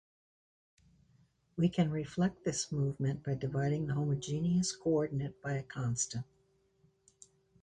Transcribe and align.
We 1.57 1.69
can 1.69 1.91
reflect 1.91 2.43
this 2.43 2.71
movement 2.71 3.23
by 3.23 3.35
dividing 3.35 3.85
the 3.85 3.93
homogeneous 3.93 4.75
coordinate 4.75 5.39
by 5.43 5.51
a 5.51 5.61
constant. 5.61 6.25